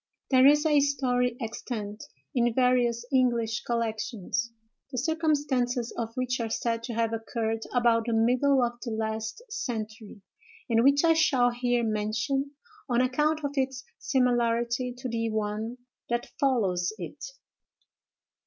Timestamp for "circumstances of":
4.97-6.09